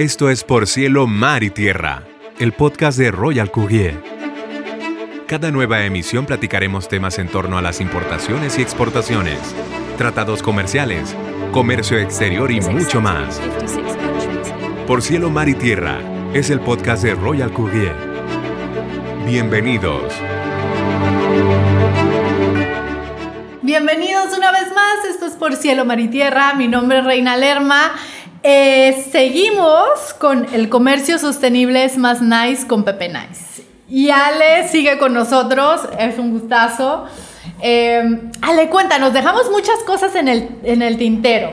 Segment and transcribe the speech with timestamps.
[0.00, 2.04] Esto es Por Cielo, Mar y Tierra,
[2.38, 4.02] el podcast de Royal Courier.
[5.26, 9.38] Cada nueva emisión platicaremos temas en torno a las importaciones y exportaciones,
[9.98, 11.14] tratados comerciales,
[11.52, 13.42] comercio exterior y mucho más.
[14.86, 15.98] Por Cielo, Mar y Tierra
[16.32, 17.94] es el podcast de Royal Courier.
[19.26, 20.14] Bienvenidos.
[23.60, 27.36] Bienvenidos una vez más, esto es Por Cielo, Mar y Tierra, mi nombre es Reina
[27.36, 27.92] Lerma.
[28.42, 33.64] Eh, seguimos con el comercio sostenible es más nice con Pepe Nice.
[33.88, 37.06] Y Ale sigue con nosotros, es un gustazo.
[37.60, 41.52] Eh, Ale, cuéntanos, dejamos muchas cosas en el, en el tintero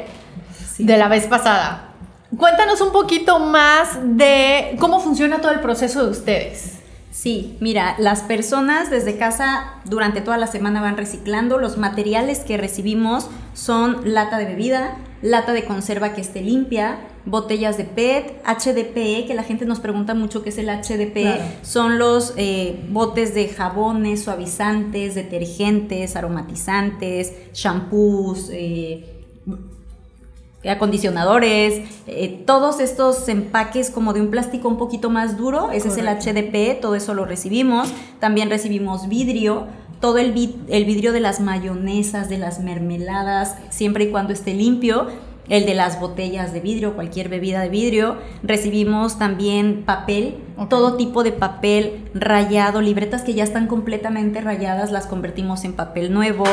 [0.78, 1.90] de la vez pasada.
[2.38, 6.77] Cuéntanos un poquito más de cómo funciona todo el proceso de ustedes.
[7.18, 11.58] Sí, mira, las personas desde casa durante toda la semana van reciclando.
[11.58, 17.76] Los materiales que recibimos son lata de bebida, lata de conserva que esté limpia, botellas
[17.76, 22.36] de PET, HDPE, que la gente nos pregunta mucho qué es el HDPE, son los
[22.38, 29.17] eh, botes de jabones, suavizantes, detergentes, aromatizantes, shampoos, eh,
[30.66, 35.98] acondicionadores, eh, todos estos empaques como de un plástico un poquito más duro, ese es
[35.98, 37.90] el HDP, todo eso lo recibimos.
[38.20, 39.68] También recibimos vidrio,
[40.02, 40.34] todo el,
[40.68, 45.08] el vidrio de las mayonesas, de las mermeladas, siempre y cuando esté limpio
[45.50, 48.18] el de las botellas de vidrio, cualquier bebida de vidrio.
[48.44, 50.36] Recibimos también papel,
[50.70, 56.14] todo tipo de papel rayado, libretas que ya están completamente rayadas, las convertimos en papel
[56.14, 56.46] nuevo,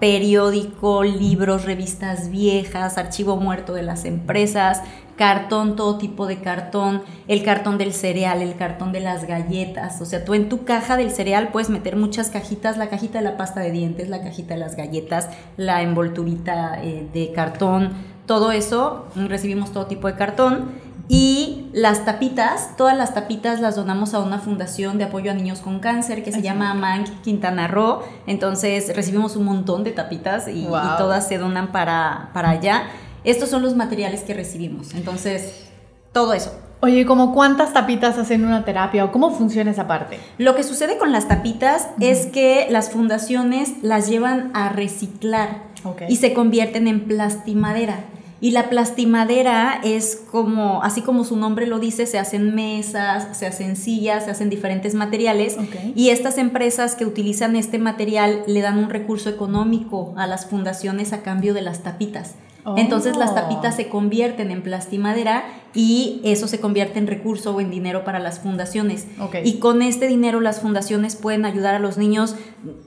[0.00, 4.82] periódico, libros, revistas viejas, archivo muerto de las empresas,
[5.18, 10.00] cartón, todo tipo de cartón, el cartón del cereal, el cartón de las galletas.
[10.00, 13.24] O sea, tú en tu caja del cereal puedes meter muchas cajitas, la cajita de
[13.24, 17.92] la pasta de dientes, la cajita de las galletas, la envolturita eh, de cartón,
[18.28, 20.86] todo eso, recibimos todo tipo de cartón.
[21.10, 25.60] Y las tapitas, todas las tapitas las donamos a una fundación de apoyo a niños
[25.60, 28.02] con cáncer que se llama Mank Quintana Roo.
[28.26, 30.66] Entonces recibimos un montón de tapitas y,
[30.98, 32.82] todas se donan para, para allá.
[33.24, 34.92] Estos son los materiales que recibimos.
[34.92, 35.70] Entonces,
[36.12, 36.52] todo eso.
[36.80, 40.20] Oye, ¿cómo cuántas tapitas hacen una terapia o cómo funciona esa parte?
[40.36, 45.62] Lo que sucede con las tapitas es que las fundaciones las llevan a reciclar
[46.08, 48.04] y se convierten en plastimadera.
[48.40, 53.46] Y la plastimadera es como, así como su nombre lo dice, se hacen mesas, se
[53.46, 55.56] hacen sillas, se hacen diferentes materiales.
[55.94, 61.12] Y estas empresas que utilizan este material le dan un recurso económico a las fundaciones
[61.12, 62.34] a cambio de las tapitas.
[62.76, 65.44] Entonces las tapitas se convierten en plastimadera
[65.74, 69.06] y eso se convierte en recurso o en dinero para las fundaciones.
[69.42, 72.36] Y con este dinero las fundaciones pueden ayudar a los niños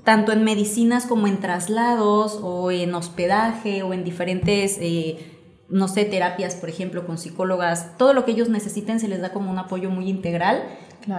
[0.03, 4.77] tanto en medicinas como en traslados o en hospedaje o en diferentes...
[4.79, 5.30] Eh,
[5.71, 9.31] no sé, terapias, por ejemplo, con psicólogas, todo lo que ellos necesiten se les da
[9.31, 10.63] como un apoyo muy integral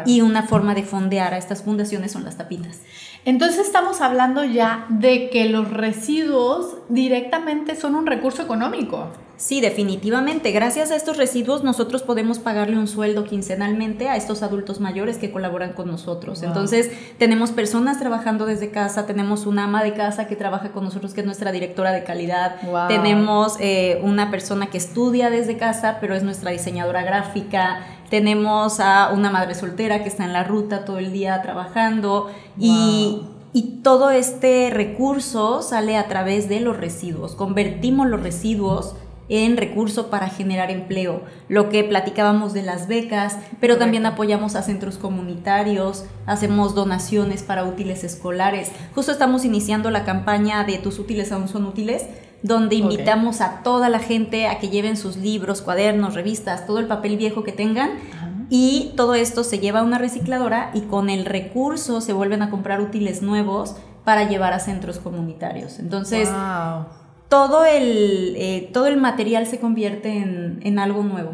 [0.07, 2.81] y una forma de fondear a estas fundaciones son las tapitas.
[3.25, 9.09] Entonces estamos hablando ya de que los residuos directamente son un recurso económico.
[9.43, 10.53] Sí, definitivamente.
[10.53, 15.33] Gracias a estos residuos nosotros podemos pagarle un sueldo quincenalmente a estos adultos mayores que
[15.33, 16.44] colaboran con nosotros.
[16.44, 21.12] Entonces tenemos personas trabajando desde casa, tenemos una ama de casa que trabaja con nosotros,
[21.12, 22.56] que es nuestra directora de calidad,
[22.87, 27.81] tenemos eh, una persona que estudia desde casa, pero es nuestra diseñadora gráfica,
[28.12, 33.23] tenemos a una madre soltera que está en la ruta todo el día trabajando y,
[33.55, 37.34] y todo este recurso sale a través de los residuos.
[37.34, 38.97] Convertimos los residuos
[39.31, 44.62] en recurso para generar empleo, lo que platicábamos de las becas, pero también apoyamos a
[44.62, 48.72] centros comunitarios, hacemos donaciones para útiles escolares.
[48.95, 52.05] Justo estamos iniciando la campaña de tus útiles aún son útiles,
[52.42, 56.86] donde invitamos a toda la gente a que lleven sus libros, cuadernos, revistas, todo el
[56.86, 57.91] papel viejo que tengan.
[58.50, 62.50] Y todo esto se lleva a una recicladora y con el recurso se vuelven a
[62.50, 65.78] comprar útiles nuevos para llevar a centros comunitarios.
[65.78, 66.28] Entonces,
[67.28, 71.33] todo el, eh, todo el material se convierte en, algo nuevo.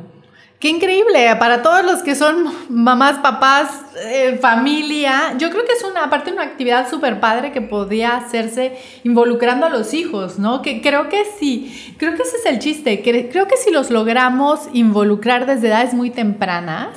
[0.59, 5.85] Qué increíble, para todos los que son mamás, papás, eh, familia, yo creo que es
[5.85, 10.61] una, aparte una actividad súper padre que podría hacerse involucrando a los hijos, ¿no?
[10.61, 14.69] Que creo que sí, creo que ese es el chiste, creo que si los logramos
[14.73, 16.89] involucrar desde edades muy tempranas,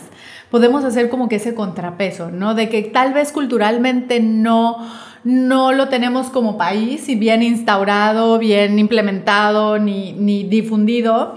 [0.50, 2.56] podemos hacer como que ese contrapeso, ¿no?
[2.56, 4.80] De que tal vez culturalmente no
[5.24, 11.36] no lo tenemos como país y bien instaurado, bien implementado ni, difundido.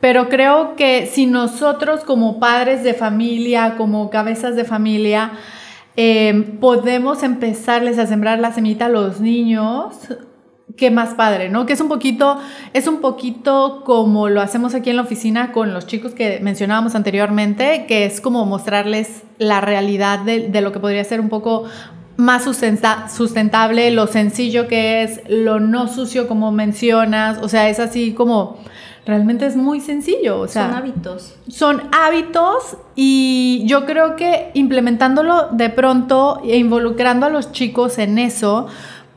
[0.00, 5.32] Pero creo que si nosotros como padres de familia, como cabezas de familia,
[5.96, 9.94] eh, podemos empezarles a sembrar la semita a los niños,
[10.76, 11.66] qué más padre, ¿no?
[11.66, 12.38] Que es un poquito,
[12.72, 16.94] es un poquito como lo hacemos aquí en la oficina con los chicos que mencionábamos
[16.94, 21.64] anteriormente, que es como mostrarles la realidad de lo que podría ser un poco
[22.20, 28.12] más sustentable, lo sencillo que es, lo no sucio como mencionas, o sea, es así
[28.12, 28.58] como
[29.10, 30.40] realmente es muy sencillo.
[30.40, 31.34] O sea, son hábitos.
[31.48, 38.18] Son hábitos y yo creo que implementándolo de pronto e involucrando a los chicos en
[38.18, 38.68] eso,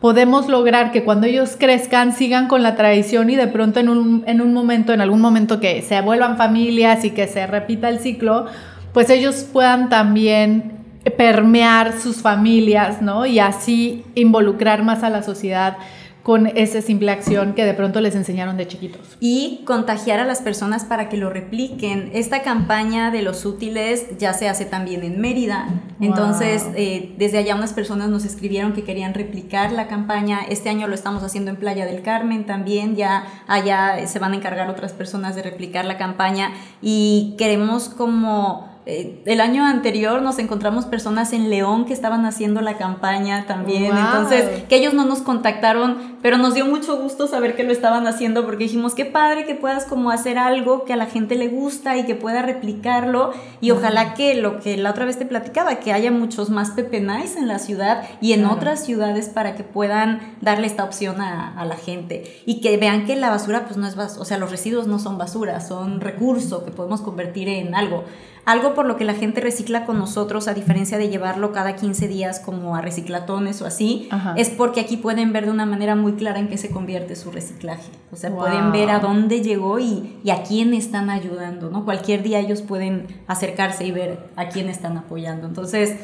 [0.02, 4.24] podemos lograr que cuando ellos crezcan sigan con la tradición y de pronto en un,
[4.28, 8.00] en un momento, en algún momento que se vuelvan familias y que se repita el
[8.00, 8.48] ciclo,
[8.92, 10.74] pues ellos puedan también
[11.18, 13.26] permear sus familias, ¿no?
[13.26, 15.78] Y así involucrar más a la sociedad
[16.24, 19.02] con esa simple acción que de pronto les enseñaron de chiquitos.
[19.20, 22.12] Y contagiar a las personas para que lo repliquen.
[22.14, 25.68] Esta campaña de los útiles ya se hace también en Mérida.
[26.00, 30.40] Entonces, eh, desde allá unas personas nos escribieron que querían replicar la campaña.
[30.48, 32.96] Este año lo estamos haciendo en Playa del Carmen también.
[32.96, 36.52] Ya allá se van a encargar otras personas de replicar la campaña.
[36.82, 42.60] Y queremos como eh, el año anterior nos encontramos personas en León que estaban haciendo
[42.60, 43.96] la campaña también.
[43.96, 48.08] Entonces, que ellos no nos contactaron, pero nos dio mucho gusto saber que lo estaban
[48.08, 51.48] haciendo porque dijimos, qué padre que puedas como hacer algo que a la gente le
[51.48, 53.32] gusta y que pueda replicarlo.
[53.62, 57.00] Y ojalá que lo que la otra vez te platicaba, que haya muchos más Pepe
[57.00, 61.58] Nice en la ciudad y en otras ciudades para que puedan darle esta opción a,
[61.58, 62.42] a, la gente.
[62.46, 65.00] Y que vean que la basura, pues no es basura, o sea, los residuos no
[65.00, 68.04] son basura, son recurso que podemos convertir en algo.
[68.46, 72.10] Algo por lo que la gente recicla con nosotros, a diferencia de llevarlo cada 15
[72.10, 76.14] días como a reciclatones o así, es porque aquí pueden ver de una manera muy
[76.14, 77.90] clara en qué se convierte su reciclaje.
[78.12, 81.86] O sea, pueden ver a dónde llegó y, y, a quién están ayudando, ¿no?
[81.86, 85.48] Cualquier día ellos pueden acercarse y ver a quién están apoyando.
[85.48, 85.96] Entonces,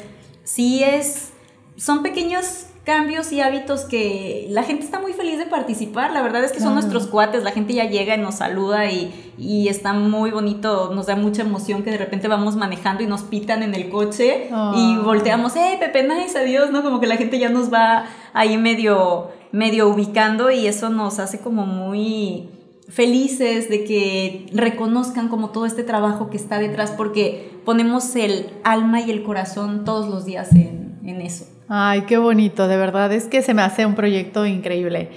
[0.42, 1.32] sí es,
[1.76, 6.10] son pequeños cambios y hábitos que la gente está muy feliz de participar.
[6.10, 9.32] La verdad es que son nuestros cuates, la gente ya llega y nos saluda y,
[9.38, 13.22] y, está muy bonito, nos da mucha emoción que de repente vamos manejando y nos
[13.22, 15.02] pitan en el coche y ah.
[15.04, 16.72] volteamos, ¡eh, Pepe, nice, adiós!
[16.72, 16.82] ¿no?
[16.82, 21.38] Como que la gente ya nos va ahí medio, medio ubicando y eso nos hace
[21.38, 22.48] como muy
[22.88, 29.00] felices de que reconozcan como todo este trabajo que está detrás porque ponemos el alma
[29.00, 31.46] y el corazón todos los días en, en eso.
[31.68, 35.10] Ay, qué bonito, de verdad, es que se me hace un proyecto increíble.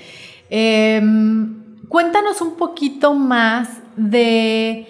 [0.50, 4.88] Em, cuéntanos un poquito más de,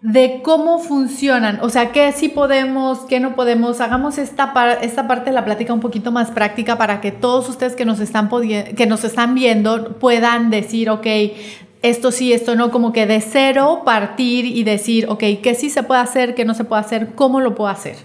[0.00, 3.80] de cómo funcionan, o sea, qué sí podemos, qué no podemos.
[3.80, 7.76] Hagamos esta, esta parte de la plática un poquito más práctica para que todos ustedes
[7.76, 11.06] que nos están, que nos están viendo puedan decir, ok,
[11.82, 15.82] esto sí, esto no, como que de cero partir y decir, ok, qué sí se
[15.82, 17.96] puede hacer, qué no se puede hacer, cómo lo puedo hacer.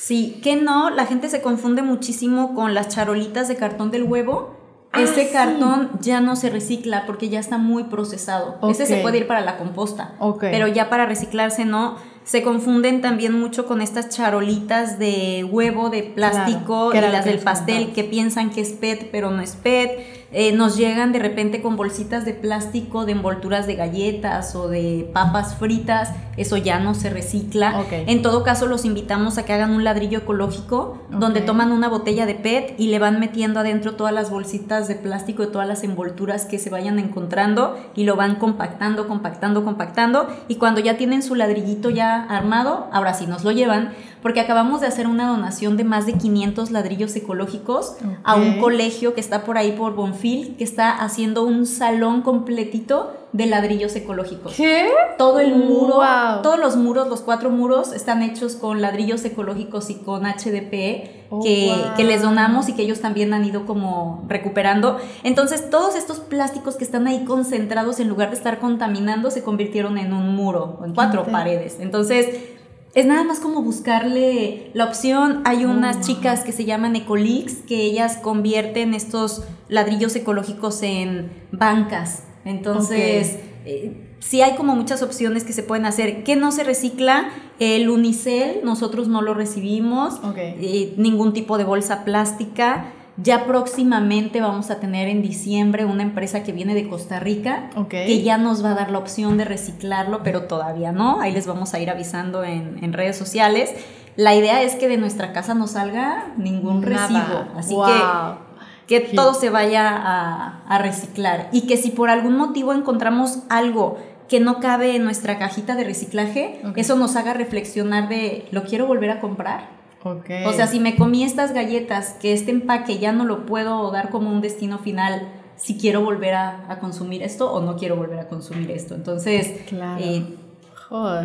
[0.00, 4.56] Sí, que no, la gente se confunde muchísimo con las charolitas de cartón del huevo.
[4.92, 8.58] Ah, Ese cartón ya no se recicla porque ya está muy procesado.
[8.70, 10.14] Ese se puede ir para la composta.
[10.40, 11.96] Pero ya para reciclarse no.
[12.24, 17.92] Se confunden también mucho con estas charolitas de huevo de plástico y las del pastel
[17.92, 21.76] que piensan que es PET, pero no es PET eh, nos llegan de repente con
[21.76, 27.10] bolsitas de plástico de envolturas de galletas o de papas fritas, eso ya no se
[27.10, 27.84] recicla.
[27.90, 32.26] En todo caso, los invitamos a que hagan un ladrillo ecológico donde toman una botella
[32.26, 35.82] de PET y le van metiendo adentro todas las bolsitas de plástico de todas las
[35.82, 40.28] envolturas que se vayan encontrando y lo van compactando, compactando, compactando.
[40.48, 44.80] Y cuando ya tienen su ladrillito ya armado, ahora sí nos lo llevan porque acabamos
[44.80, 49.44] de hacer una donación de más de 500 ladrillos ecológicos a un colegio que está
[49.44, 54.54] por ahí por Bonfil, que está haciendo un salón completito de ladrillos ecológicos.
[54.54, 54.90] ¿Qué?
[55.16, 56.00] Todo el muro,
[56.42, 61.40] todos los muros, los cuatro muros están hechos con ladrillos ecológicos y con HDP oh,
[61.40, 64.98] que, que, les donamos y que ellos también han ido como recuperando.
[65.22, 69.96] Entonces todos estos plásticos que están ahí concentrados en lugar de estar contaminando se convirtieron
[69.96, 71.78] en un muro, en cuatro paredes.
[71.78, 72.58] Entonces
[72.94, 75.42] es nada más como buscarle la opción.
[75.44, 76.00] Hay unas oh.
[76.02, 82.24] chicas que se llaman Ecolix, que ellas convierten estos ladrillos ecológicos en bancas.
[82.44, 86.24] Entonces, eh, sí hay como muchas opciones que se pueden hacer.
[86.24, 87.30] ¿Qué no se recicla?
[87.60, 90.20] El unicel, nosotros no lo recibimos.
[90.36, 92.92] Eh, ningún tipo de bolsa plástica.
[93.22, 98.22] Ya próximamente vamos a tener en diciembre una empresa que viene de Costa Rica que
[98.22, 101.20] ya nos va a dar la opción de reciclarlo, pero todavía no.
[101.20, 103.70] Ahí les vamos a ir avisando en, redes sociales.
[104.16, 107.46] La idea es que de nuestra casa no salga ningún residuo.
[107.56, 108.50] Así que
[108.90, 113.98] que todo se vaya a, reciclar y que si por algún motivo encontramos algo
[114.28, 118.86] que no cabe en nuestra cajita de reciclaje, eso nos haga reflexionar de, ¿lo quiero
[118.86, 119.79] volver a comprar?
[120.02, 124.10] O sea, si me comí estas galletas, que este empaque ya no lo puedo dar
[124.10, 128.28] como un destino final, si quiero volver a, consumir esto o no quiero volver a
[128.28, 128.94] consumir esto.
[128.94, 130.24] Entonces, eh,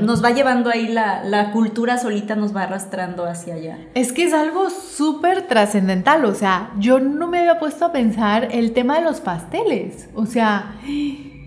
[0.01, 3.79] nos va llevando ahí la, la, cultura solita, nos va arrastrando hacia allá.
[3.93, 8.49] Es que es algo súper trascendental, o sea, yo no me había puesto a pensar
[8.51, 10.75] el tema de los pasteles, o sea,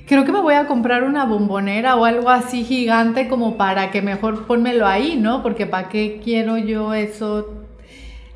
[0.08, 4.02] creo que me voy a comprar una bombonera o algo así gigante como para que
[4.02, 5.42] mejor pónmelo ahí, ¿no?
[5.42, 7.58] Porque ¿para qué quiero yo eso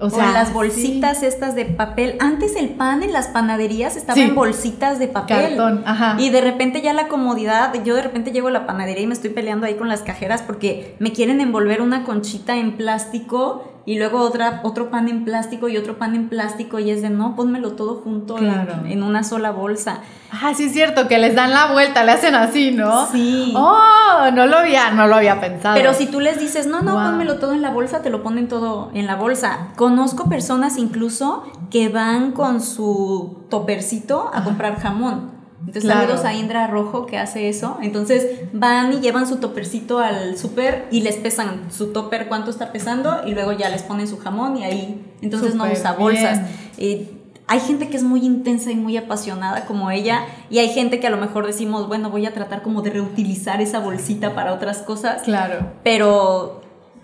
[0.02, 2.16] o sea, las bolsitas estas de papel.
[2.18, 5.56] Antes el pan en las panaderías estaba en bolsitas de papel.
[5.56, 6.16] Cartón, ajá.
[6.18, 9.14] Y de repente ya la comodidad, yo de repente llego a la panadería y me
[9.14, 13.98] estoy peleando ahí con las cajeras porque me quieren envolver una conchita en plástico y
[13.98, 17.34] luego otra, otro pan en plástico y otro pan en plástico y es de no,
[17.34, 19.98] pónmelo todo junto en, una sola bolsa.
[20.30, 23.06] Ah, sí es cierto, que les dan la vuelta, le hacen así, ¿no?
[23.06, 23.52] Sí.
[23.56, 25.74] Oh, no lo había, no lo había pensado.
[25.74, 28.48] Pero si tú les dices, no, no, pónmelo todo en la bolsa, te lo ponen
[28.48, 29.68] todo en la bolsa.
[29.76, 35.41] Conozco personas incluso que van con su topercito a comprar jamón.
[35.66, 37.78] Entonces saludos a Indra Rojo que hace eso.
[37.82, 42.72] Entonces van y llevan su topercito al súper y les pesan su topper cuánto está
[42.72, 45.04] pesando y luego ya les ponen su jamón y ahí.
[45.20, 46.40] Entonces no usa bolsas.
[46.78, 47.10] Eh,
[47.46, 51.06] hay gente que es muy intensa y muy apasionada como ella y hay gente que
[51.06, 54.78] a lo mejor decimos, bueno, voy a tratar como de reutilizar esa bolsita para otras
[54.78, 55.22] cosas.
[55.22, 55.72] Claro.
[55.84, 56.61] Pero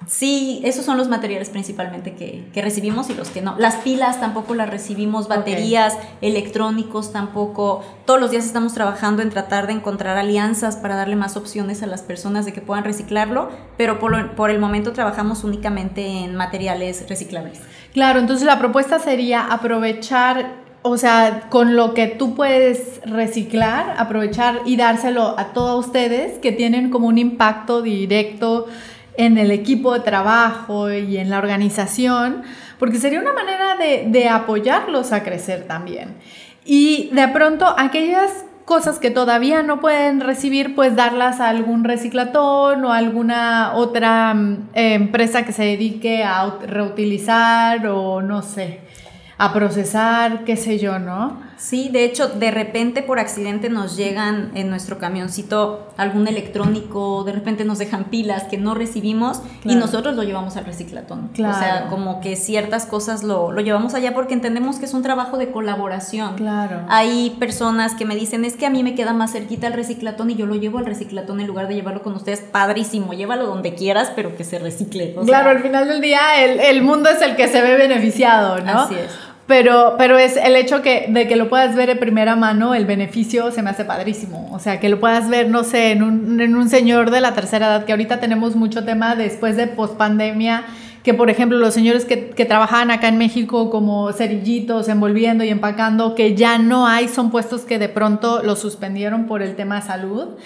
[0.08, 3.56] Sí, esos son los materiales principalmente que, recibimos y los que no.
[3.58, 7.84] Las pilas tampoco las recibimos, baterías, electrónicos tampoco.
[8.06, 11.86] Todos los días estamos trabajando en tratar de encontrar alianzas para darle más opciones a
[11.86, 17.04] las personas de que puedan reciclarlo, pero por, por el momento trabajamos únicamente en materiales
[17.06, 17.60] reciclables.
[17.92, 24.60] Claro, entonces la propuesta sería aprovechar o sea, con lo que tú puedes reciclar, aprovechar
[24.64, 28.66] y dárselo a todos ustedes que tienen como un impacto directo
[29.18, 32.42] en el equipo de trabajo y en la organización,
[32.78, 36.14] porque sería una manera de, apoyarlos a crecer también.
[36.64, 42.84] Y de pronto aquellas cosas que todavía no pueden recibir, pues darlas a algún reciclatón
[42.84, 48.80] o alguna otra mm, empresa que se dedique a reutilizar o no sé,
[49.36, 51.47] a procesar, qué sé yo, ¿no?
[51.58, 57.32] Sí, de hecho, de repente por accidente nos llegan en nuestro camioncito algún electrónico, de
[57.32, 61.30] repente nos dejan pilas que no recibimos y nosotros lo llevamos al reciclatón.
[61.32, 65.02] O sea, como que ciertas cosas lo, lo, llevamos allá porque entendemos que es un
[65.02, 66.36] trabajo de colaboración.
[66.36, 66.82] Claro.
[66.88, 70.30] Hay personas que me dicen, es que a mí me queda más cerquita el reciclatón
[70.30, 72.40] y yo lo llevo al reciclatón en lugar de llevarlo con ustedes.
[72.40, 75.16] Padrísimo, llévalo donde quieras, pero que se recicle.
[75.26, 78.82] claro, al final del día el, el mundo es el que se ve beneficiado, ¿no?
[78.82, 79.27] Así es.
[79.48, 82.84] Pero, pero es el hecho que, de que lo puedas ver en primera mano, el
[82.84, 84.46] beneficio se me hace padrísimo.
[84.52, 87.32] O sea, que lo puedas ver, no sé, en un, en un señor de la
[87.32, 90.64] tercera edad, que ahorita tenemos mucho tema después de pospandemia,
[91.02, 95.48] que por ejemplo los señores que, que trabajaban acá en México como cerillitos, envolviendo y
[95.48, 99.76] empacando, que ya no hay, son puestos que de pronto los suspendieron por el tema
[99.76, 100.36] de salud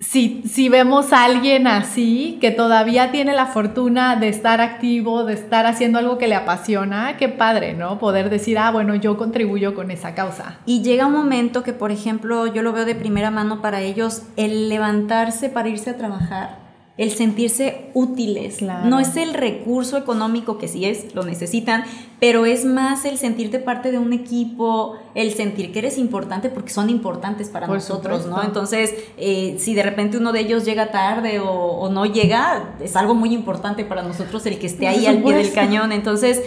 [0.00, 5.66] si, vemos a alguien así, que todavía tiene la fortuna de estar activo, de estar
[5.66, 7.98] haciendo algo que le apasiona, qué padre, ¿no?
[7.98, 10.58] Poder decir, ah, bueno, yo contribuyo con esa causa.
[10.66, 14.22] Y llega un momento que, por ejemplo, yo lo veo de primera mano para ellos,
[14.36, 16.63] el levantarse para irse a trabajar
[16.96, 18.62] el sentirse útiles.
[18.62, 21.84] No es el recurso económico que sí es, lo necesitan,
[22.20, 26.70] pero es más el sentirte parte de un equipo, el sentir que eres importante porque
[26.70, 28.44] son importantes para nosotros, ¿no?
[28.44, 33.14] Entonces, eh, si de repente uno de ellos llega tarde o, no llega, es algo
[33.14, 35.90] muy importante para nosotros el que esté ahí al pie del cañón.
[35.90, 36.42] Entonces,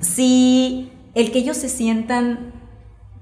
[0.00, 2.57] si el que ellos se sientan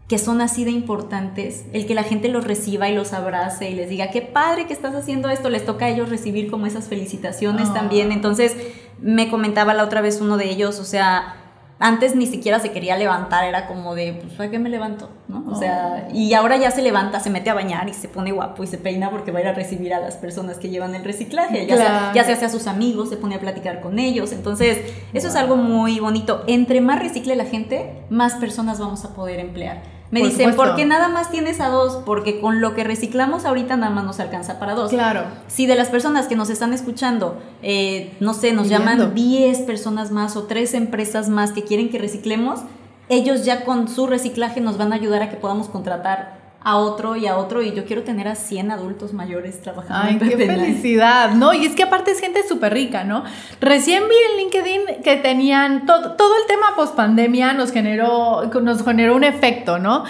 [0.08, 3.74] que son así de importantes, el que la gente los reciba y los abrace y
[3.74, 6.86] les diga, qué padre que estás haciendo esto, les toca a ellos recibir como esas
[6.86, 7.74] felicitaciones ah.
[7.74, 8.12] también.
[8.12, 8.56] Entonces,
[9.00, 11.34] me comentaba la otra vez uno de ellos, o sea,
[11.78, 15.10] antes ni siquiera se quería levantar, era como de, pues, ¿para qué me levanto?
[15.28, 15.44] ¿no?
[15.50, 18.62] O sea, y ahora ya se levanta, se mete a bañar y se pone guapo
[18.62, 21.04] y se peina porque va a ir a recibir a las personas que llevan el
[21.04, 21.66] reciclaje.
[21.66, 24.32] Ya, ya se hace a sus amigos, se pone a platicar con ellos.
[24.32, 24.78] Entonces,
[25.12, 26.44] eso es algo muy bonito.
[26.46, 29.95] Entre más recicle la gente, más personas vamos a poder emplear.
[30.10, 32.02] Me dicen, ¿por qué nada más tienes a dos?
[32.04, 34.90] Porque con lo que reciclamos ahorita nada más nos alcanza para dos.
[34.90, 35.24] Claro.
[35.48, 40.12] Si de las personas que nos están escuchando, eh, no sé, nos llaman 10 personas
[40.12, 42.60] más o tres empresas más que quieren que reciclemos,
[43.08, 47.14] ellos ya con su reciclaje nos van a ayudar a que podamos contratar a otro
[47.14, 50.24] y a otro y yo quiero tener a 100 adultos mayores trabajando.
[50.24, 51.30] Ay, qué felicidad.
[51.30, 53.22] No, y es que aparte es gente súper rica, ¿no?
[53.60, 58.84] Recién vi en LinkedIn que tenían todo, todo el tema post pandemia nos generó, nos
[58.84, 60.02] generó un efecto, ¿no?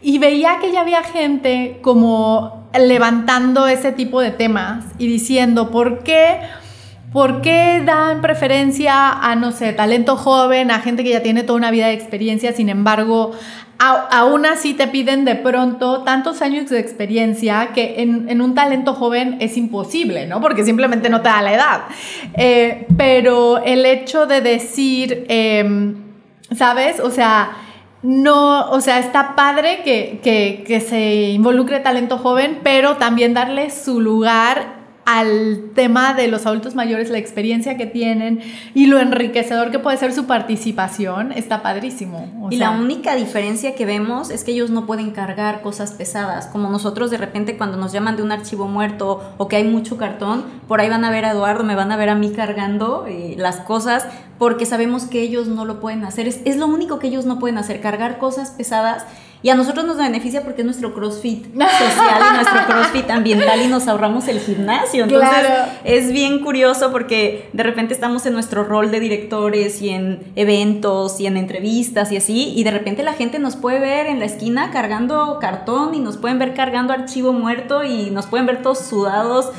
[0.00, 6.04] Y veía que ya había gente como levantando ese tipo de temas y diciendo, ¿por
[6.04, 6.38] qué?
[7.12, 11.56] ¿Por qué dan preferencia a, no sé, talento joven, a gente que ya tiene toda
[11.56, 13.32] una vida de experiencia, sin embargo,
[13.78, 19.36] aún así te piden de pronto tantos años de experiencia que en, un talento joven
[19.40, 20.40] es imposible, ¿no?
[20.40, 21.80] Porque simplemente no te da la edad.
[22.34, 25.96] Eh, pero el hecho de decir, em,
[26.54, 27.00] ¿sabes?
[27.00, 27.56] O sea,
[28.02, 30.20] no, o sea, está padre que,
[30.66, 36.74] que se involucre talento joven, pero también darle su lugar al tema de los adultos
[36.74, 38.40] mayores, la experiencia que tienen
[38.74, 42.48] y lo enriquecedor que puede ser su participación, está padrísimo.
[42.50, 46.70] y la única diferencia que vemos es que ellos no pueden cargar cosas pesadas, como
[46.70, 50.44] nosotros de repente cuando nos llaman de un archivo muerto o que hay mucho cartón,
[50.66, 53.36] por ahí van a ver a Eduardo, me van a ver a mí cargando eh,
[53.38, 54.06] las cosas,
[54.40, 56.26] porque sabemos que ellos no lo pueden hacer.
[56.26, 59.04] Es, es lo único que ellos no pueden hacer, cargar cosas pesadas
[59.42, 63.68] y a nosotros nos beneficia porque es nuestro CrossFit social y nuestro CrossFit ambiental y
[63.68, 65.04] nos ahorramos el gimnasio.
[65.04, 65.46] Entonces
[65.84, 71.20] es bien curioso porque de repente estamos en nuestro rol de directores y en eventos
[71.20, 74.24] y en entrevistas y así, y de repente la gente nos puede ver en la
[74.24, 78.78] esquina cargando cartón y nos pueden ver cargando archivo muerto y nos pueden ver todos
[78.78, 79.50] sudados,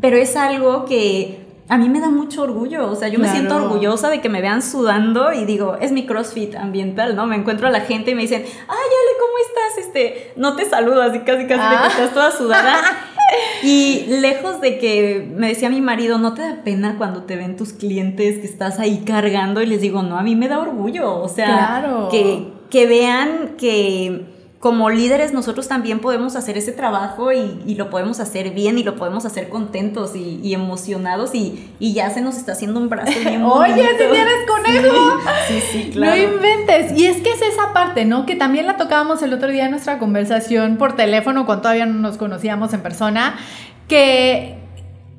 [0.00, 3.56] pero es algo que a mí me da mucho orgullo, o sea, yo me siento
[3.56, 7.26] orgullosa de que me vean sudando y digo, es mi CrossFit ambiental, ¿no?
[7.26, 9.86] Me encuentro a la gente y me dicen, ay, Ale, ¿cómo estás?
[9.86, 11.88] Este, no te saludo, así casi casi de que ah.
[11.88, 12.80] estás toda sudada.
[13.62, 17.56] y lejos de que me decía mi marido, ¿no te da pena cuando te ven
[17.56, 19.60] tus clientes que estás ahí cargando?
[19.60, 24.37] Y les digo, no, a mí me da orgullo, o sea, que, que vean que
[24.60, 28.96] como líderes nosotros también podemos hacer ese trabajo y, lo podemos hacer bien y lo
[28.96, 33.88] podemos hacer contentos y, emocionados y, ya se nos está haciendo un brazo bien Oye,
[33.90, 35.20] si tienes conejo.
[35.46, 36.16] Sí, sí, claro.
[36.16, 36.98] No inventes.
[36.98, 38.26] Y es que es esa parte, ¿no?
[38.26, 42.00] Que también la tocábamos el otro día en nuestra conversación por teléfono cuando todavía no
[42.00, 43.38] nos conocíamos en persona,
[43.86, 44.58] que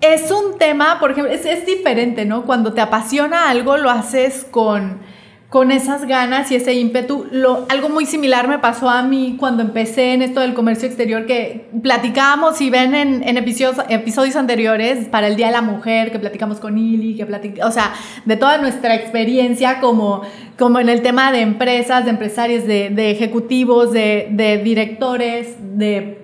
[0.01, 2.43] es un tema, por ejemplo, es, es diferente, ¿no?
[2.43, 4.99] Cuando te apasiona algo lo haces con
[5.49, 7.25] con esas ganas y ese ímpetu.
[7.31, 11.25] Lo, algo muy similar me pasó a mí cuando empecé en esto del comercio exterior,
[11.25, 16.59] que platicábamos, y ven en, episodios anteriores para el Día de la Mujer, que platicamos
[16.59, 17.93] con Ili, que platicamos, o sea,
[18.25, 20.21] de toda nuestra experiencia como,
[20.57, 26.18] como en el tema de empresas, de empresarios, de, de ejecutivos, de, de directores, de,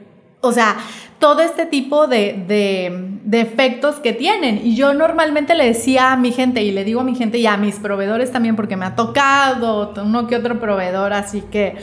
[0.45, 0.77] o sea,
[1.19, 4.61] todo este tipo de, de, efectos que tienen.
[4.63, 7.47] Y yo normalmente le decía a mi gente, y le digo a mi gente y
[7.47, 11.75] a mis proveedores también, porque me ha tocado uno que otro proveedor, así que,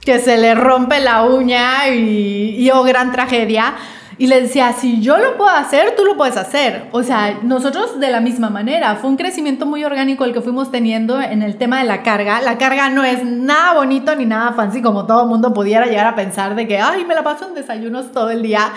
[0.00, 3.74] que se le rompe la uña y, y oh, gran tragedia.
[4.22, 6.86] Y le decía, si yo lo puedo hacer, tú lo puedes hacer.
[6.92, 8.94] O sea, nosotros de la misma manera.
[8.94, 12.40] Fue un crecimiento muy orgánico el que fuimos teniendo en el tema de la carga.
[12.40, 16.14] La carga no es nada bonito ni nada fancy como todo mundo pudiera llegar a
[16.14, 18.72] pensar de que, ay, me la paso en desayunos todo el día.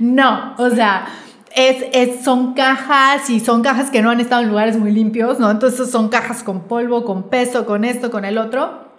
[0.00, 1.06] No, o sea...
[1.52, 5.40] Es, es, son cajas y son cajas que no han estado en lugares muy limpios,
[5.40, 5.50] ¿no?
[5.50, 8.89] Entonces son cajas con polvo, con peso, con esto, con el otro.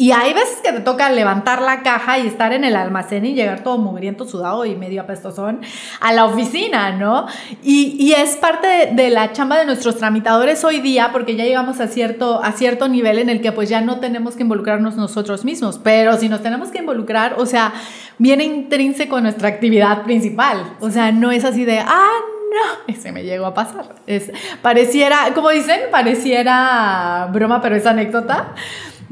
[0.00, 3.34] Y hay veces que te toca levantar la caja y estar en el almacén y
[3.34, 5.60] llegar todo mugriento, sudado y medio apestosón
[6.00, 7.26] a la oficina, ¿no?
[7.62, 11.86] Y, es parte de, la chamba de nuestros tramitadores hoy día porque ya llegamos a
[11.86, 15.78] cierto, a cierto nivel en el que pues ya no tenemos que involucrarnos nosotros mismos,
[15.84, 17.74] pero si nos tenemos que involucrar, o sea,
[18.16, 23.12] viene intrínseco a nuestra actividad principal, o sea, no es así de, ah, no, ese
[23.12, 23.96] me llegó a pasar.
[24.06, 24.32] Es,
[24.62, 28.54] pareciera, como dicen, pareciera broma, pero es anécdota.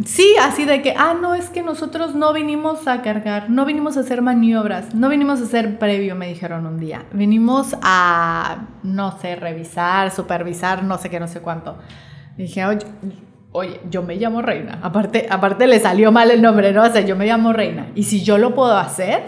[0.05, 3.97] Sí, así de que, ah, no, es que nosotros no vinimos a cargar, no vinimos
[3.97, 7.07] a hacer maniobras, no vinimos a hacer previo, me dijeron un día.
[7.13, 11.79] Vinimos a, no sé, revisar, supervisar, no sé qué, no sé cuánto.
[12.37, 12.87] dije, oye,
[13.51, 14.79] oye, yo me llamo Reina.
[14.83, 16.85] Aparte, aparte le salió mal el nombre, ¿no?
[16.85, 17.89] O sea, yo me llamo Reina.
[17.97, 19.23] Y si yo lo puedo hacer,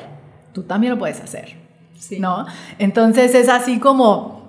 [0.52, 1.56] tú también lo puedes hacer.
[1.98, 2.20] Sí.
[2.20, 2.46] ¿No?
[2.78, 4.39] Entonces es así como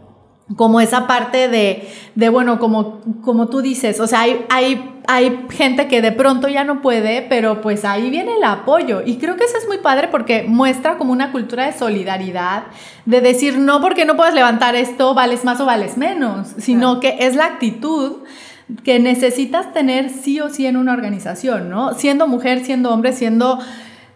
[0.56, 5.46] como esa parte de, de bueno, como, como tú dices, o sea, hay, hay, hay,
[5.50, 9.02] gente que de pronto ya no puede, pero pues ahí viene el apoyo.
[9.06, 12.64] Y creo que eso es muy padre porque muestra como una cultura de solidaridad,
[13.06, 17.18] de decir, no porque no puedas levantar esto, vales más o vales menos, sino que
[17.20, 18.18] es la actitud
[18.84, 21.94] que necesitas tener sí o sí en una organización, ¿no?
[21.94, 23.60] Siendo mujer, siendo hombre, siendo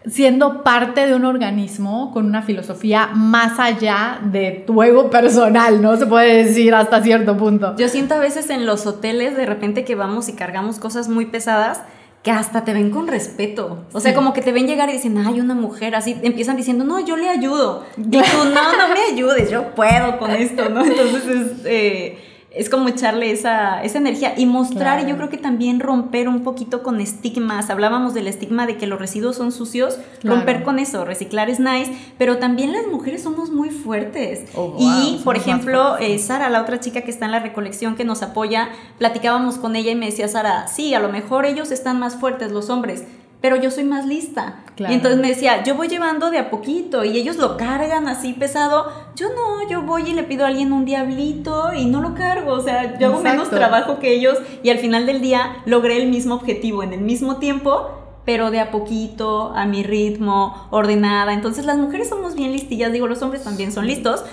[0.08, 5.96] siendo parte de un organismo con una filosofía más allá de tu ego personal, ¿no?
[5.96, 7.74] Se puede decir hasta cierto punto.
[7.76, 11.26] Yo siento a veces en los hoteles de repente que vamos y cargamos cosas muy
[11.26, 11.82] pesadas
[12.22, 13.84] que hasta te ven con respeto.
[13.92, 16.84] O sea, como que te ven llegar y dicen, ay, una mujer, así empiezan diciendo,
[16.84, 17.84] no, yo le ayudo.
[17.96, 18.18] Y tú,
[18.52, 20.84] no, no me ayudes, yo puedo con esto, ¿no?
[20.84, 21.46] Entonces es...
[21.64, 22.18] Eh,
[22.56, 26.42] es como echarle esa, esa energía y mostrar, y yo creo que también romper un
[26.42, 27.68] poquito con estigmas.
[27.68, 31.92] Hablábamos del estigma de que los residuos son sucios, romper con eso, reciclar es nice,
[32.16, 34.44] pero también las mujeres somos muy fuertes.
[34.54, 37.94] Oh, wow, y, por ejemplo, eh, Sara, la otra chica que está en la recolección
[37.94, 41.70] que nos apoya, platicábamos con ella y me decía, Sara, sí, a lo mejor ellos
[41.70, 43.04] están más fuertes, los hombres,
[43.40, 44.64] pero yo soy más lista.
[44.76, 44.92] Claro.
[44.92, 48.32] Y entonces me decía, yo voy llevando de a poquito y ellos lo cargan así
[48.32, 48.86] pesado.
[49.14, 52.52] Yo no, yo voy y le pido a alguien un diablito y no lo cargo.
[52.52, 56.08] O sea, yo hago menos trabajo que ellos y al final del día logré el
[56.08, 57.90] mismo objetivo en el mismo tiempo.
[58.24, 61.32] Pero de a poquito, a mi ritmo, ordenada.
[61.32, 64.24] Entonces las mujeres somos bien listillas, digo, los hombres también son listos,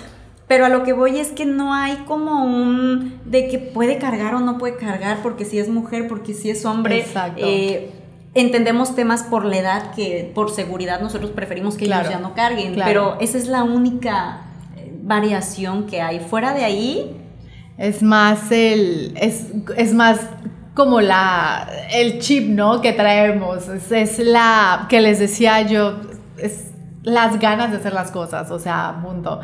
[0.48, 4.34] pero a lo que voy es que no hay como un de que puede cargar
[4.34, 6.98] o no puede cargar, porque si es mujer, porque si es hombre.
[6.98, 7.40] Exacto.
[7.46, 8.03] Eh,
[8.34, 12.08] entendemos temas por la edad que por seguridad nosotros preferimos que Claro.
[12.08, 12.88] ellos ya no carguen, Claro.
[12.88, 14.42] pero esa es la única
[14.76, 16.20] eh, variación que hay.
[16.20, 17.16] Fuera de ahí,
[17.76, 19.14] Es más el.
[19.20, 20.20] Es, es más
[20.74, 21.68] como la.
[21.92, 22.80] el chip, ¿no?
[22.80, 23.68] Que traemos.
[23.68, 24.86] Es, es la.
[24.88, 25.96] que les decía yo.
[26.38, 26.70] Es
[27.02, 28.50] las ganas de hacer las cosas.
[28.52, 29.40] O sea, punto.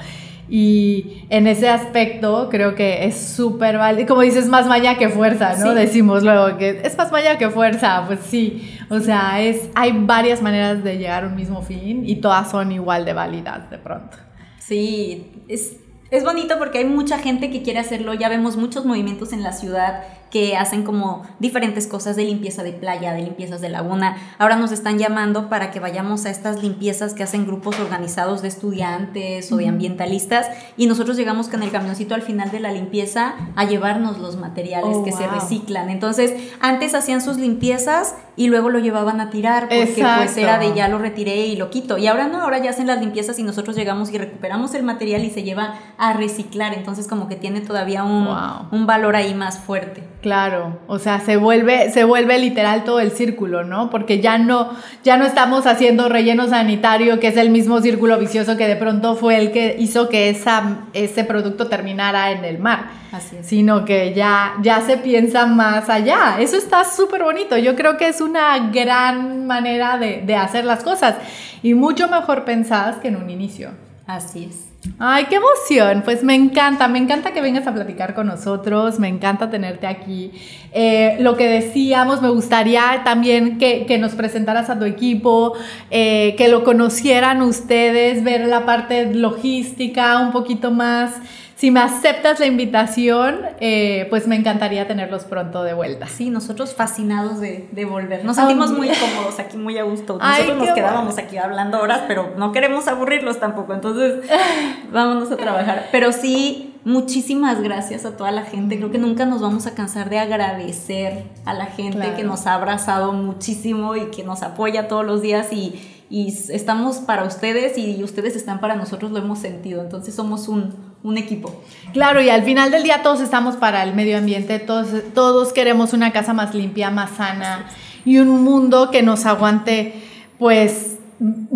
[0.51, 4.09] Y en ese aspecto creo que es súper válido.
[4.09, 5.71] Como dices, más maña que fuerza, ¿no?
[5.71, 5.79] Sí.
[5.79, 8.03] Decimos luego que es más maña que fuerza.
[8.07, 8.77] Pues sí.
[8.91, 12.73] O sea, es, hay varias maneras de llegar a un mismo fin y todas son
[12.73, 14.17] igual de válidas de pronto.
[14.59, 15.77] sí, es,
[16.11, 18.15] es bonito porque hay mucha gente que quiere hacerlo.
[18.15, 22.73] Ya vemos muchos movimientos en la ciudad que hacen como diferentes cosas de limpieza de
[22.73, 24.17] playa, de limpiezas de laguna.
[24.39, 28.49] Ahora nos están llamando para que vayamos a estas limpiezas que hacen grupos organizados de
[28.49, 33.35] estudiantes o de ambientalistas y nosotros llegamos con el camioncito al final de la limpieza
[33.57, 35.91] a llevarnos los materiales Oh, que se reciclan.
[35.91, 40.73] Entonces, antes hacían sus limpiezas y luego lo llevaban a tirar porque pues era de
[40.75, 41.99] ya lo retiré y lo quito.
[41.99, 45.25] Y ahora no, ahora ya hacen las limpiezas y nosotros llegamos y recuperamos el material
[45.25, 46.73] y se lleva a reciclar.
[46.75, 48.69] Entonces, como que tiene todavía un, Wow.
[48.71, 50.05] un valor ahí más fuerte.
[50.21, 53.89] Claro, o sea, se vuelve, se vuelve literal todo el círculo, ¿no?
[53.89, 58.59] Porque ya no, ya no estamos haciendo relleno sanitario, que es el mismo círculo vicioso
[58.59, 62.91] que de pronto fue el que hizo que esa, ese producto terminara en el mar.
[63.13, 63.47] Así es.
[63.47, 66.37] Sino que ya, ya se piensa más allá.
[66.39, 67.57] Eso está súper bonito.
[67.57, 71.17] Yo creo que es una gran manera de, de hacer las cosas
[71.63, 73.71] y mucho mejor pensadas que en un inicio.
[74.07, 74.70] Así es.
[74.99, 76.03] Ay, qué emoción.
[76.05, 80.33] Pues me encanta, me encanta que vengas a platicar con nosotros, me encanta tenerte aquí.
[80.73, 85.53] Eh, lo que decíamos, me gustaría también que, que nos presentaras a tu equipo,
[85.91, 91.13] eh, que lo conocieran ustedes, ver la parte logística un poquito más.
[91.61, 96.07] Si me aceptas la invitación, eh, pues me encantaría tenerlos pronto de vuelta.
[96.07, 98.25] Sí, nosotros fascinados de, de volver.
[98.25, 100.17] Nos sentimos muy cómodos aquí, muy a gusto.
[100.23, 103.75] Ay, Nosotros nos quedábamos aquí hablando horas, pero no queremos aburrirlos tampoco.
[103.75, 104.25] Entonces,
[104.91, 105.89] vámonos a trabajar.
[105.93, 108.79] Pero sí, muchísimas gracias a toda la gente.
[108.79, 112.17] Creo que nunca nos vamos a cansar de agradecer a la gente Claro.
[112.17, 115.79] que nos ha abrazado muchísimo y que nos apoya todos los días y,
[116.11, 119.81] y estamos para ustedes y ustedes están para nosotros, lo hemos sentido.
[119.81, 121.63] Entonces somos un, un equipo.
[121.93, 125.93] Claro, y al final del día todos estamos para el medio ambiente, todos, todos queremos
[125.93, 127.71] una casa más limpia, más sana
[128.05, 129.95] y un mundo que nos aguante,
[130.39, 130.99] pues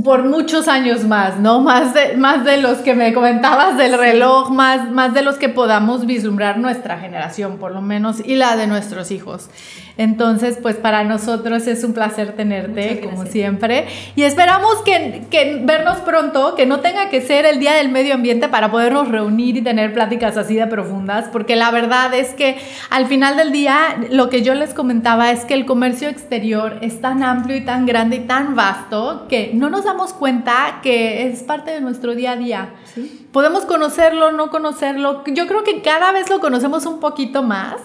[0.04, 1.60] por muchos años más, ¿no?
[1.60, 5.48] Más de, más de los que me comentabas del reloj, más, más de los que
[5.48, 9.48] podamos vislumbrar nuestra generación, por lo menos, y la de nuestros hijos.
[9.96, 15.98] Entonces, pues para nosotros es un placer tenerte, como siempre, y esperamos que, que vernos
[15.98, 19.62] pronto, que no tenga que ser el Día del Medio Ambiente para podernos reunir y
[19.62, 22.58] tener pláticas así de profundas, porque la verdad es que
[22.90, 27.00] al final del día, lo que yo les comentaba es que el comercio exterior es
[27.00, 31.42] tan amplio y tan grande y tan vasto que no nos damos cuenta que es
[31.42, 32.74] parte de nuestro día a día.
[33.32, 35.22] Podemos conocerlo, no conocerlo.
[35.26, 37.76] Yo creo que cada vez lo conocemos un poquito más.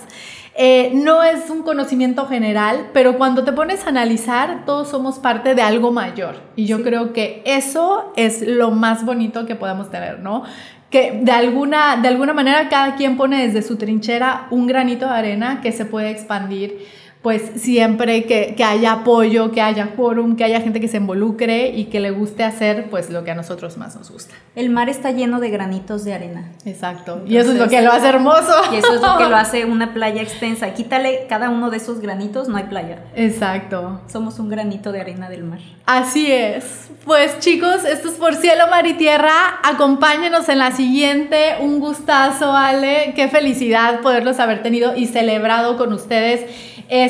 [0.62, 5.55] Eh, no es un conocimiento general, pero cuando te pones a analizar, todos somos parte
[5.55, 6.36] de algo mayor.
[6.58, 10.43] Y yo creo que eso es lo más bonito que podemos tener, ¿no?
[10.89, 15.13] Que de alguna, de alguna manera cada quien pone desde su trinchera un granito de
[15.13, 16.86] arena que se puede expandir
[17.21, 21.67] pues siempre que, que haya apoyo, que haya quórum, que haya gente que se involucre
[21.67, 24.36] y que le guste hacer pues lo que a nosotros más nos gusta.
[24.55, 26.49] El mar está lleno de granitos de arena.
[26.63, 27.21] Exacto.
[27.27, 28.53] y eso es lo que lo hace hermoso.
[28.71, 30.73] Y eso es lo que lo hace una playa extensa.
[30.73, 33.03] Quítale cada uno de esos granitos, no hay playa.
[33.15, 33.99] Exacto.
[34.08, 35.60] Somos un granito de arena del mar.
[35.86, 36.89] Así es.
[37.03, 39.60] Pues chicos, esto es por cielo, mar y tierra.
[39.63, 41.58] Acompáñenos en la siguiente.
[41.60, 43.13] Un gustazo, Ale.
[43.15, 46.45] Qué felicidad poderlos haber tenido y celebrado con ustedes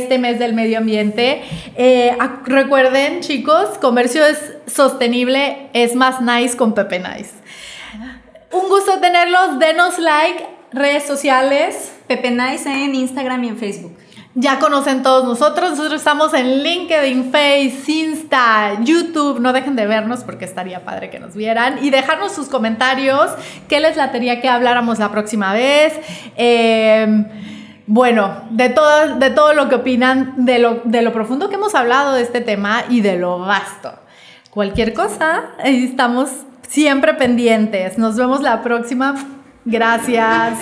[0.01, 1.41] este mes del medio ambiente.
[1.75, 7.31] Eh, recuerden, chicos, comercio es sostenible, es más nice con Pepe Nice.
[8.51, 9.59] Un gusto tenerlos.
[9.59, 11.93] Denos like, redes sociales.
[12.07, 13.97] Pepe Nice en Instagram y en Facebook.
[14.35, 20.23] Ya conocen todos nosotros, nosotros estamos en LinkedIn, Face, Insta, YouTube, no dejen de vernos
[20.23, 23.31] porque estaría padre que nos vieran y dejarnos sus comentarios,
[23.67, 25.93] qué les latería que habláramos la próxima vez.
[26.37, 27.25] Em,
[27.91, 31.73] bueno, de todo, de todo lo que opinan, de lo, de lo profundo que hemos
[31.73, 33.91] hablado de este tema y de lo vasto.
[34.51, 36.29] Cualquier cosa, estamos
[36.67, 37.97] siempre pendientes.
[37.97, 39.15] Nos vemos la próxima.
[39.65, 40.59] Gracias.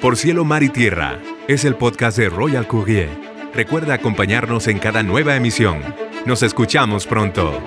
[0.00, 3.08] Por cielo, mar y tierra es el podcast de Royal Courier.
[3.52, 5.82] Recuerda acompañarnos en cada nueva emisión.
[6.24, 7.60] Nos escuchamos pronto.